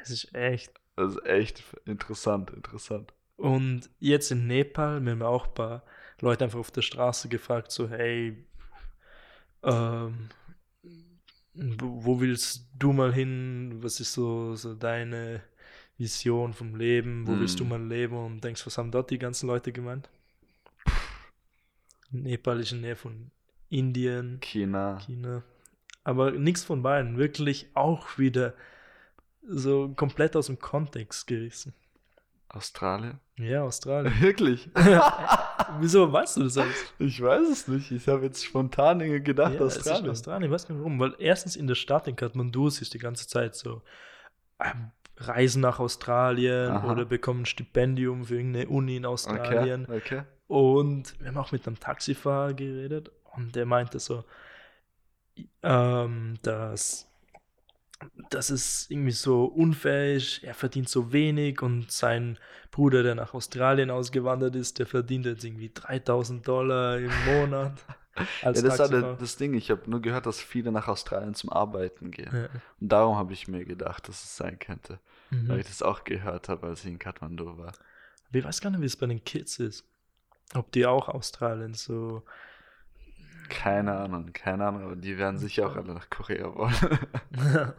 [0.00, 0.79] Es ist echt.
[1.00, 3.14] Das ist echt interessant, interessant.
[3.36, 5.82] Und jetzt in Nepal, mir haben auch ein paar
[6.20, 8.36] Leute einfach auf der Straße gefragt, so, hey,
[9.62, 10.28] ähm,
[11.54, 13.78] wo willst du mal hin?
[13.80, 15.42] Was ist so, so deine
[15.96, 17.40] Vision vom Leben, wo mm.
[17.40, 17.70] willst du hm.
[17.70, 20.10] mal leben und denkst, was haben dort die ganzen Leute gemeint?
[22.10, 23.30] Nepal ist in der Nähe von
[23.70, 24.98] Indien, China.
[24.98, 25.42] China.
[26.04, 28.52] Aber nichts von beiden, wirklich auch wieder
[29.42, 31.74] so komplett aus dem Kontext gerissen.
[32.48, 33.20] Australien?
[33.36, 34.12] Ja, Australien.
[34.20, 34.68] Wirklich?
[35.80, 36.92] Wieso weißt du das alles?
[36.98, 37.90] Ich weiß es nicht.
[37.92, 40.10] Ich habe jetzt spontan gedacht, ja, Australien.
[40.10, 40.98] Australien, ich weiß nicht warum.
[40.98, 43.82] Weil erstens in der Stadt in Kathmandu ist die ganze Zeit so,
[44.58, 46.90] ähm, reisen nach Australien Aha.
[46.90, 49.84] oder bekommen ein Stipendium für irgendeine Uni in Australien.
[49.84, 50.22] Okay, okay.
[50.46, 54.24] Und wir haben auch mit einem Taxifahrer geredet und der meinte so,
[55.62, 57.08] ähm, dass,
[58.30, 62.38] dass es irgendwie so unfair ist, er verdient so wenig und sein
[62.70, 67.72] Bruder, der nach Australien ausgewandert ist, der verdient jetzt irgendwie 3000 Dollar im Monat.
[68.42, 69.54] ja, das ist halt das Ding.
[69.54, 72.30] Ich habe nur gehört, dass viele nach Australien zum Arbeiten gehen.
[72.32, 72.48] Ja.
[72.80, 74.98] Und darum habe ich mir gedacht, dass es sein könnte.
[75.30, 75.48] Mhm.
[75.48, 77.72] Weil ich das auch gehört habe, als ich in Kathmandu war.
[78.32, 79.84] Ich weiß gar nicht, wie es bei den Kids ist.
[80.54, 82.22] Ob die auch Australien so.
[83.50, 86.72] Keine Ahnung, keine Ahnung, aber die werden sicher auch alle nach Korea wollen.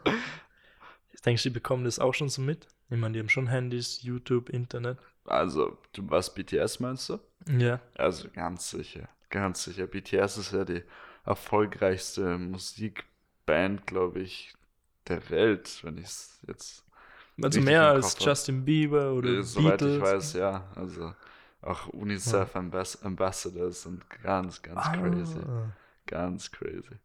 [1.14, 2.68] ich denke, die bekommen das auch schon so mit.
[2.90, 5.00] Ich meine, die haben schon Handys, YouTube, Internet.
[5.26, 7.20] Also, du was BTS meinst du?
[7.58, 7.80] Ja.
[7.96, 9.08] Also ganz sicher.
[9.30, 9.88] Ganz sicher.
[9.88, 10.84] BTS ist ja die
[11.26, 14.54] erfolgreichste Musikband, glaube ich,
[15.08, 16.86] der Welt, wenn ich es jetzt.
[17.42, 19.96] Also mehr als Justin Bieber oder äh, Soweit Beatles.
[19.96, 20.70] ich weiß, ja.
[20.76, 21.14] Also
[21.62, 22.60] auch UNICEF ja.
[22.60, 24.98] Ambass Ambassadors und ganz, ganz ah.
[24.98, 25.40] crazy.
[26.08, 26.98] Ganz crazy.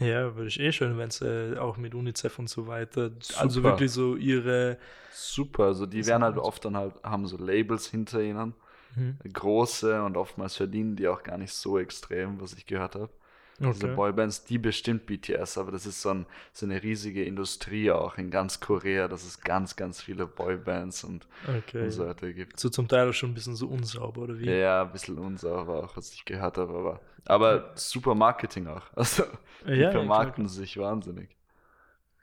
[0.00, 3.20] Ja, würde ich eh schön, wenn es äh, auch mit UNICEF und so weiter, also
[3.20, 3.40] Super.
[3.40, 4.78] also wirklich so ihre.
[5.12, 8.54] Super, also die werden halt oft dann halt, haben so Labels hinter ihnen
[8.96, 9.18] Mhm.
[9.32, 13.10] Große und oftmals verdienen die auch gar nicht so extrem, was ich gehört habe.
[13.60, 13.72] Okay.
[13.74, 18.16] Diese Boybands, die bestimmt BTS, aber das ist so, ein, so, eine riesige Industrie auch
[18.16, 21.82] in ganz Korea, dass es ganz, ganz viele Boybands und, okay.
[21.82, 22.58] und so weiter gibt.
[22.58, 24.50] So zum Teil auch schon ein bisschen so unsauber, oder wie?
[24.50, 28.82] Ja, ein bisschen unsauber auch, was ich gehört habe, aber, aber super Marketing auch.
[28.94, 29.24] Also,
[29.66, 31.36] die ja, vermarkten ja, sich wahnsinnig.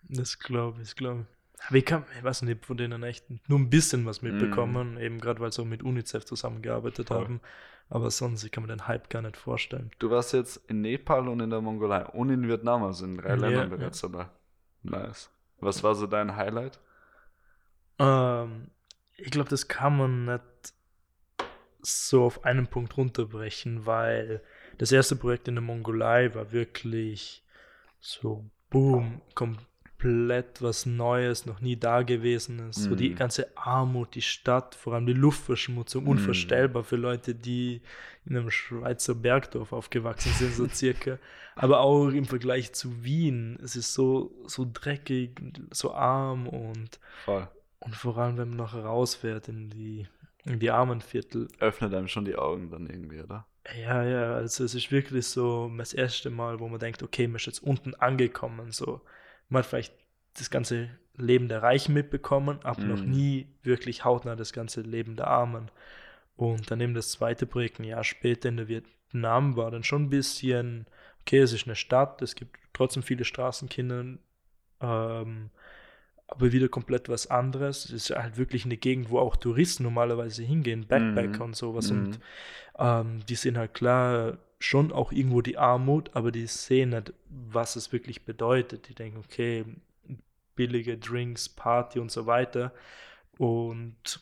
[0.09, 1.36] Das glaube ich, glaube ich.
[1.65, 4.99] Aber ich, kann, ich weiß nicht, von denen echt nur ein bisschen was mitbekommen, mm.
[4.99, 7.17] eben gerade weil sie auch mit UNICEF zusammengearbeitet Voll.
[7.17, 7.41] haben.
[7.89, 9.91] Aber sonst, ich kann mir den Hype gar nicht vorstellen.
[9.99, 13.29] Du warst jetzt in Nepal und in der Mongolei und in Vietnam, also in drei
[13.29, 14.09] ja, Ländern bereits ja.
[14.09, 14.29] dabei.
[14.83, 15.29] Nice.
[15.59, 16.79] Was war so dein Highlight?
[17.99, 18.69] Ähm,
[19.15, 20.73] ich glaube, das kann man nicht
[21.81, 24.41] so auf einen Punkt runterbrechen, weil
[24.77, 27.43] das erste Projekt in der Mongolei war wirklich
[27.99, 29.59] so, boom, kommt
[29.97, 32.79] komplett was Neues, noch nie da gewesen ist.
[32.79, 32.89] Mm.
[32.89, 33.15] So die mhm.
[33.15, 36.07] ganze Armut, die Stadt, vor allem die Luftverschmutzung, mm.
[36.07, 37.81] unvorstellbar für Leute, die
[38.25, 41.17] in einem Schweizer Bergdorf aufgewachsen sind, so circa.
[41.55, 45.31] Aber auch im Vergleich zu Wien, es ist so, so dreckig,
[45.71, 47.47] so arm und, Voll.
[47.79, 50.07] und vor allem, wenn man noch rausfährt in die,
[50.45, 51.47] in die Armenviertel.
[51.59, 53.47] Öffnet einem schon die Augen dann irgendwie, oder?
[53.75, 57.37] Ja, ja, also es ist wirklich so das erste Mal, wo man denkt, okay, man
[57.37, 59.01] ist jetzt unten angekommen, so
[59.49, 59.93] man hat vielleicht
[60.37, 62.87] das ganze Leben der Reichen mitbekommen, aber mm.
[62.87, 63.09] noch mhm.
[63.09, 65.71] nie wirklich hautnah das ganze Leben der Armen.
[66.35, 70.03] Und dann eben das zweite Projekt ein Jahr später in der Vietnam war dann schon
[70.03, 70.85] ein bisschen,
[71.21, 74.19] okay, es ist eine Stadt, es gibt trotzdem viele Straßenkinder,
[74.81, 75.49] ähm,
[76.27, 77.85] aber wieder komplett was anderes.
[77.85, 81.47] Es ist halt wirklich eine Gegend, wo auch Touristen normalerweise hingehen, Backpacker mm.
[81.47, 81.89] und sowas.
[81.89, 81.97] Mm.
[81.97, 82.19] Und
[82.77, 87.75] ähm, die sind halt klar schon auch irgendwo die Armut, aber die sehen nicht, was
[87.75, 88.89] es wirklich bedeutet.
[88.89, 89.65] Die denken, okay,
[90.55, 92.73] billige Drinks, Party und so weiter.
[93.37, 94.19] Und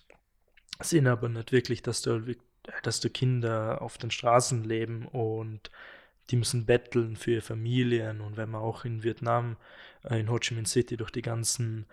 [0.81, 2.19] sehen aber nicht wirklich, dass da,
[2.83, 5.71] dass da Kinder auf den Straßen leben und
[6.29, 8.21] die müssen betteln für ihre Familien.
[8.21, 9.57] Und wenn man auch in Vietnam,
[10.03, 11.85] äh, in Ho Chi Minh City durch die ganzen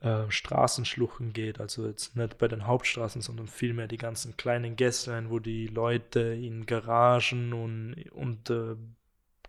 [0.00, 5.30] äh, Straßenschluchten geht, also jetzt nicht bei den Hauptstraßen, sondern vielmehr die ganzen kleinen Gässchen,
[5.30, 8.76] wo die Leute in Garagen und unter äh,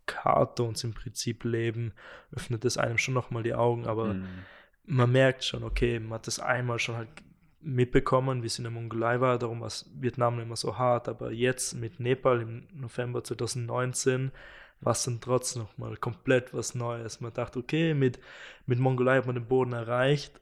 [0.06, 1.94] Kartons im Prinzip leben,
[2.32, 4.28] öffnet es einem schon nochmal die Augen, aber mm.
[4.86, 7.10] man merkt schon, okay, man hat das einmal schon halt
[7.60, 11.74] mitbekommen, wie es in der Mongolei war, darum war Vietnam immer so hart, aber jetzt
[11.74, 14.32] mit Nepal im November 2019
[14.82, 17.22] war es dann trotzdem nochmal komplett was Neues.
[17.22, 18.20] Man dachte, okay, mit,
[18.66, 20.40] mit Mongolei hat man den Boden erreicht,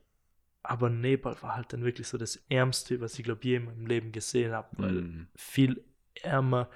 [0.62, 3.86] aber Nepal war halt dann wirklich so das Ärmste, was ich glaube je in meinem
[3.86, 5.28] Leben gesehen habe, weil mm.
[5.34, 5.84] viel
[6.22, 6.68] ärmer,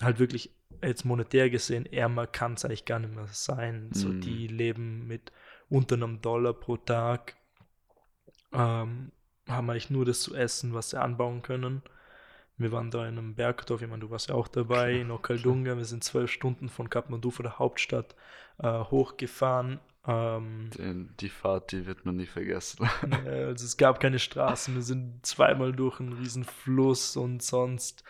[0.00, 3.88] halt wirklich jetzt monetär gesehen, ärmer kann es eigentlich gar nicht mehr sein.
[3.88, 3.94] Mm.
[3.94, 4.20] So, mhm.
[4.20, 5.32] die leben mit
[5.68, 7.36] unter einem Dollar pro Tag,
[8.52, 9.12] ähm,
[9.48, 11.82] haben eigentlich nur das zu essen, was sie anbauen können.
[12.62, 15.76] Wir waren da in einem Bergdorf, ich meine, du warst ja auch dabei, in Okaldunga.
[15.76, 18.14] Wir sind zwölf Stunden von Kathmandu, von der Hauptstadt,
[18.58, 19.80] äh, hochgefahren.
[20.06, 22.88] Ähm, Den, die Fahrt, die wird man nie vergessen.
[23.26, 28.02] also es gab keine Straßen, wir sind zweimal durch einen riesen Fluss und sonst.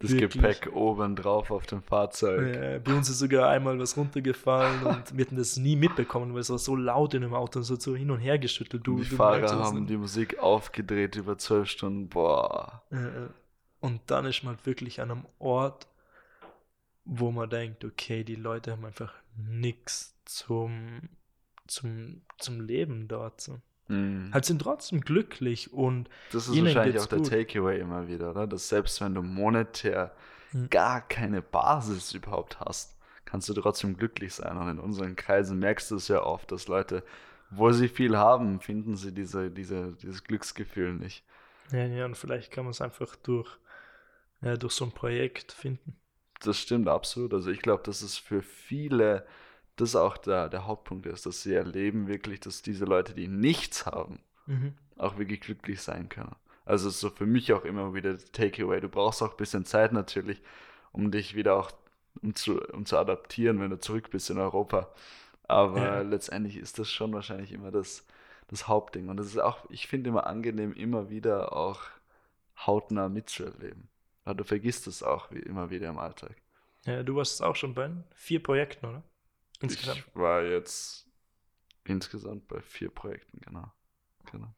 [0.00, 2.56] Das wirklich, Gepäck oben drauf auf dem Fahrzeug.
[2.56, 6.40] Ja, bei uns ist sogar einmal was runtergefallen und wir hatten das nie mitbekommen, weil
[6.40, 8.86] es war so laut in dem Auto und so, so hin und her geschüttelt.
[8.86, 12.08] Du, die du Fahrer haben die Musik aufgedreht über zwölf Stunden.
[12.08, 12.82] Boah.
[13.80, 15.86] Und dann ist man wirklich an einem Ort,
[17.04, 21.08] wo man denkt, okay, die Leute haben einfach nichts zum,
[21.66, 23.40] zum, zum Leben dort.
[23.40, 23.60] So.
[23.88, 24.32] Mm.
[24.32, 28.46] Halt sind trotzdem glücklich und das ist wahrscheinlich auch der Takeaway immer wieder, oder?
[28.46, 30.14] Dass selbst wenn du monetär
[30.52, 30.66] mm.
[30.68, 34.56] gar keine Basis überhaupt hast, kannst du trotzdem glücklich sein.
[34.56, 37.02] Und in unseren Kreisen merkst du es ja oft, dass Leute,
[37.50, 41.24] wo sie viel haben, finden sie diese, diese, dieses Glücksgefühl nicht.
[41.72, 43.48] Ja, ja, und vielleicht kann man es einfach durch,
[44.42, 45.96] ja, durch so ein Projekt finden.
[46.40, 47.34] Das stimmt absolut.
[47.34, 49.26] Also ich glaube, dass es für viele
[49.76, 53.86] das auch der, der Hauptpunkt ist, dass sie erleben wirklich, dass diese Leute, die nichts
[53.86, 54.74] haben, mhm.
[54.96, 56.34] auch wirklich glücklich sein können.
[56.64, 58.80] Also so für mich auch immer wieder Takeaway.
[58.80, 60.42] Du brauchst auch ein bisschen Zeit natürlich,
[60.92, 61.72] um dich wieder auch
[62.22, 64.92] um zu, um zu adaptieren, wenn du zurück bist in Europa.
[65.44, 66.00] Aber ja.
[66.02, 68.06] letztendlich ist das schon wahrscheinlich immer das,
[68.48, 69.08] das Hauptding.
[69.08, 71.80] Und das ist auch, ich finde immer angenehm, immer wieder auch
[72.66, 73.88] hautnah mitzuerleben.
[74.30, 76.36] Weil du vergisst es auch wie, immer wieder im Alltag.
[76.86, 79.02] Ja, du warst auch schon bei vier Projekten, oder?
[79.60, 80.04] Insgesamt.
[80.06, 81.08] Ich war jetzt
[81.82, 83.72] insgesamt bei vier Projekten, genau.
[84.30, 84.54] genau.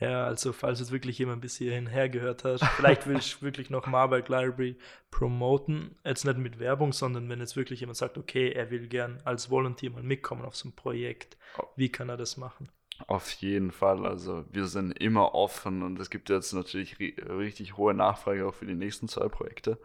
[0.00, 3.86] Ja, also falls jetzt wirklich jemand bis hierhin hergehört hat, vielleicht will ich wirklich noch
[3.86, 4.76] Marburg Library
[5.12, 5.96] promoten.
[6.04, 9.48] Jetzt nicht mit Werbung, sondern wenn jetzt wirklich jemand sagt, okay, er will gern als
[9.48, 11.68] Volunteer mal mitkommen auf so ein Projekt, oh.
[11.76, 12.68] wie kann er das machen?
[13.06, 14.06] Auf jeden Fall.
[14.06, 18.66] Also wir sind immer offen und es gibt jetzt natürlich richtig hohe Nachfrage auch für
[18.66, 19.78] die nächsten zwei Projekte.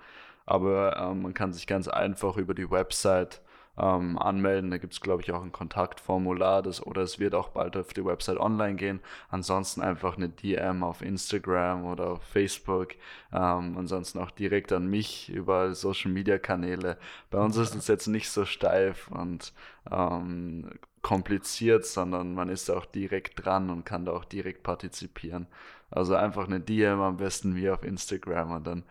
[0.45, 3.41] Aber ähm, man kann sich ganz einfach über die Website
[3.77, 4.71] ähm, anmelden.
[4.71, 7.93] Da gibt es, glaube ich, auch ein Kontaktformular das, oder es wird auch bald auf
[7.93, 8.99] die Website online gehen.
[9.29, 12.93] Ansonsten einfach eine DM auf Instagram oder auf Facebook.
[13.33, 16.97] Ähm, ansonsten auch direkt an mich über Social Media Kanäle.
[17.31, 19.53] Bei uns ist es jetzt nicht so steif und
[19.91, 20.69] ähm,
[21.05, 25.45] kompliziert, sondern man ist auch direkt dran und kann da auch direkt partizipieren.
[25.91, 28.83] Also einfach eine DM am besten wie auf Instagram und dann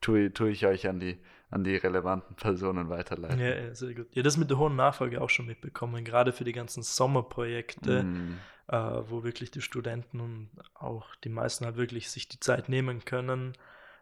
[0.00, 1.18] tue, tue ich euch an die
[1.50, 3.40] an die relevanten Personen weiterleiten.
[3.40, 4.06] Ja, sehr gut.
[4.12, 8.38] Ja, das mit der hohen Nachfrage auch schon mitbekommen, gerade für die ganzen Sommerprojekte, mm.
[8.68, 8.76] äh,
[9.10, 13.54] wo wirklich die Studenten und auch die meisten halt wirklich sich die Zeit nehmen können.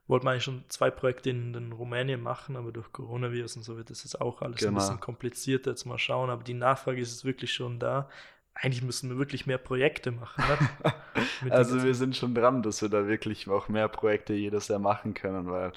[0.09, 3.77] Wollte man eigentlich schon zwei Projekte in, in Rumänien machen, aber durch Coronavirus und so
[3.77, 4.73] wird das jetzt auch alles genau.
[4.73, 5.71] ein bisschen komplizierter.
[5.71, 8.09] Jetzt mal schauen, aber die Nachfrage ist wirklich schon da.
[8.55, 10.45] Eigentlich müssen wir wirklich mehr Projekte machen.
[10.49, 10.93] Ne?
[11.51, 15.13] also wir sind schon dran, dass wir da wirklich auch mehr Projekte jedes Jahr machen
[15.13, 15.73] können, weil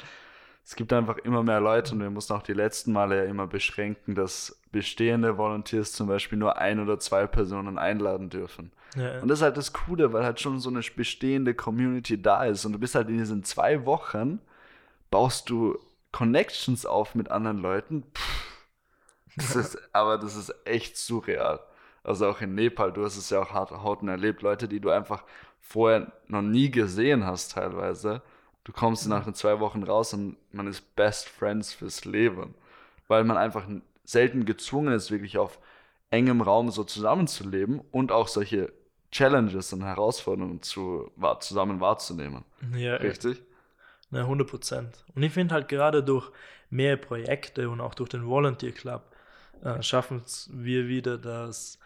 [0.69, 3.47] es gibt einfach immer mehr Leute und wir mussten auch die letzten Male ja immer
[3.47, 8.71] beschränken, dass bestehende Volunteers zum Beispiel nur ein oder zwei Personen einladen dürfen.
[8.95, 12.43] Ja, Und das ist halt das Coole, weil halt schon so eine bestehende Community da
[12.43, 14.41] ist und du bist halt in diesen zwei Wochen,
[15.09, 15.75] baust du
[16.11, 18.03] Connections auf mit anderen Leuten.
[19.37, 21.61] das ist, aber das ist echt surreal.
[22.03, 24.91] Also auch in Nepal, du hast es ja auch hart hautnah erlebt, Leute, die du
[24.91, 25.23] einfach
[25.61, 28.21] vorher noch nie gesehen hast teilweise
[28.69, 32.53] Du kommst nach den zwei Wochen raus und man ist Best Friends fürs Leben.
[33.07, 33.67] Weil man einfach
[34.03, 35.57] selten gezwungen ist, wirklich auf
[36.11, 38.71] engem Raum so zusammenzuleben und auch solche
[39.11, 42.45] Challenges und Herausforderungen zu, war, zusammen wahrzunehmen.
[42.75, 43.41] Ja, Richtig?
[44.11, 45.03] Na, 100 Prozent.
[45.15, 46.31] Und ich finde halt gerade durch
[46.69, 49.01] mehr Projekte und auch durch den Volunteer Club
[49.63, 51.79] äh, schaffen wir wieder, dass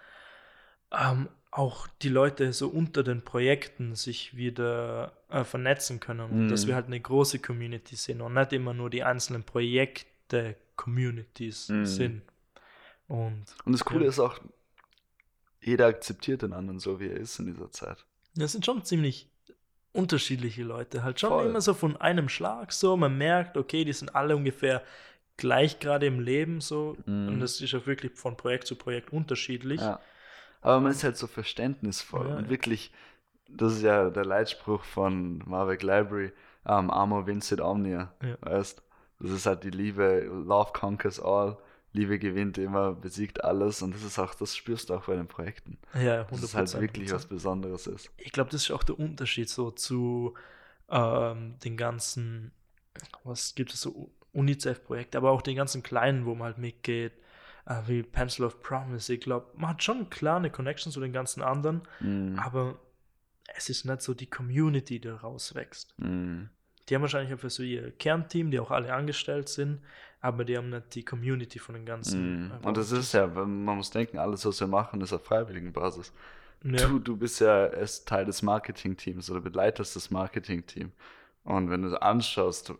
[0.91, 6.49] ähm, auch die Leute so unter den Projekten sich wieder äh, vernetzen können und mm.
[6.49, 11.69] dass wir halt eine große Community sind und nicht immer nur die einzelnen Projekte Communities
[11.69, 11.85] mm.
[11.85, 12.21] sind.
[13.07, 14.09] Und, und das Coole ja.
[14.09, 14.39] ist auch,
[15.61, 18.03] jeder akzeptiert den anderen so, wie er ist in dieser Zeit.
[18.35, 19.29] Das sind schon ziemlich
[19.91, 21.45] unterschiedliche Leute, halt schon Voll.
[21.45, 24.81] immer so von einem Schlag so, man merkt, okay, die sind alle ungefähr
[25.37, 27.27] gleich gerade im Leben so mm.
[27.27, 29.79] und das ist auch wirklich von Projekt zu Projekt unterschiedlich.
[29.79, 29.99] Ja.
[30.63, 32.37] Aber man ist halt so verständnisvoll ja.
[32.37, 32.91] und wirklich
[33.55, 36.31] das ist ja der Leitspruch von Marvick Library,
[36.65, 38.37] um, Amor vincit omnia, Ja.
[38.41, 38.81] weißt
[39.19, 41.57] Das ist halt die Liebe, Love conquers all,
[41.91, 45.27] Liebe gewinnt immer, besiegt alles und das ist auch, das spürst du auch bei den
[45.27, 45.77] Projekten.
[45.93, 46.29] Ja, 100%.
[46.31, 48.09] Das ist halt wirklich was Besonderes ist.
[48.17, 50.33] Ich glaube, das ist auch der Unterschied so zu
[50.89, 52.51] ähm, den ganzen,
[53.23, 57.13] was gibt es so, UNICEF-Projekte, aber auch den ganzen kleinen, wo man halt mitgeht,
[57.65, 59.13] äh, wie Pencil of Promise.
[59.13, 62.79] Ich glaube, man hat schon klar eine Connection zu den ganzen anderen, Mm, aber
[63.55, 65.93] es ist nicht so die Community, die daraus wächst.
[65.99, 66.43] mm,
[66.89, 69.81] Die haben wahrscheinlich einfach so ihr Kernteam, die auch alle angestellt sind,
[70.21, 72.47] aber die haben nicht die Community von den ganzen.
[72.47, 72.51] mm.
[72.61, 75.71] äh, Und das ist ja, man muss denken, alles, was wir machen, ist auf freiwilligen
[75.73, 76.13] Basis.
[76.63, 80.91] ja, Du, du bist ja erst Teil des Marketing-Teams oder begleitest das Marketing-Team.
[81.43, 82.73] Und wenn du es anschaust,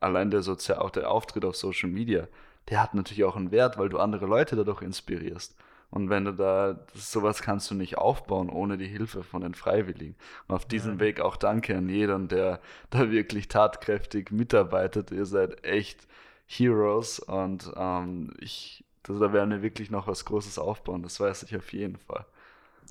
[0.00, 2.28] allein der Sozial auch der Auftritt auf Social Media,
[2.70, 5.56] der hat natürlich auch einen Wert, weil du andere Leute dadurch inspirierst.
[5.90, 10.16] Und wenn du da, sowas kannst du nicht aufbauen ohne die Hilfe von den Freiwilligen.
[10.48, 11.00] Und auf diesem Ja.
[11.00, 15.12] Weg auch danke an jeden, der da wirklich tatkräftig mitarbeitet.
[15.12, 16.06] Ihr seid echt
[16.46, 21.02] Heroes und ähm, ich, das, da werden wir wirklich noch was Großes aufbauen.
[21.02, 22.26] Das weiß ich auf jeden Fall.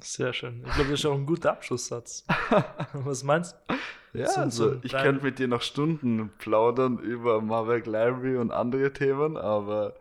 [0.03, 0.63] Sehr schön.
[0.67, 2.25] Ich glaube, das ist auch ein guter Abschlusssatz.
[2.93, 4.19] was meinst du?
[4.19, 8.37] Ja, So- also so ein ich könnte mit dir noch Stunden plaudern über Marvel Library
[8.37, 9.95] und andere Themen, aber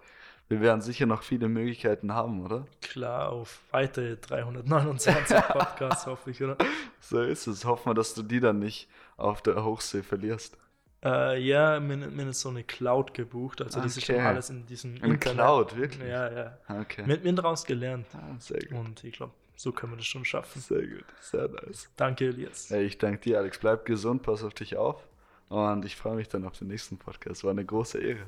[0.49, 2.67] wir werden sicher noch viele Möglichkeiten haben, oder?
[2.83, 6.59] Klar, auf weitere 329 Podcasts hoffe ich, oder?
[7.01, 7.65] So ist es.
[7.65, 10.59] Hoffen wir, dass du die dann nicht auf der Hochsee verlierst.
[11.05, 14.25] Äh, ja, mir, mir ist so eine Cloud gebucht, also das ist schon Okay.
[14.27, 16.09] alles in diesem Eine Cloud, wirklich?
[16.09, 16.59] Ja, ja.
[16.69, 17.03] Okay.
[17.07, 18.79] Mit mir daraus gelernt Ah, sehr gut.
[18.79, 20.61] und ich glaube, so können wir das schon schaffen.
[20.61, 21.05] Sehr gut.
[21.21, 21.89] Sehr nice.
[21.97, 22.69] Danke, Elias.
[22.69, 23.59] Hey, ich danke dir, Alex.
[23.59, 25.07] Bleib gesund, pass auf dich auf.
[25.49, 27.45] Und ich freue mich dann auf den nächsten Podcast.
[27.45, 28.27] War eine große Ehre.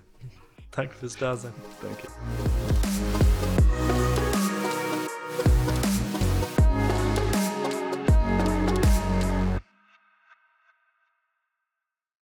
[0.71, 1.53] Danke fürs Dasein.
[1.83, 2.09] Danke.